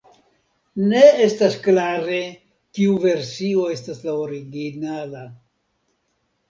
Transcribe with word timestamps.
Ne 0.93 1.01
estas 1.25 1.57
klare 1.67 2.23
kiu 2.79 2.97
versio 3.05 3.69
estas 3.77 4.05
la 4.09 4.19
originala. 4.27 5.27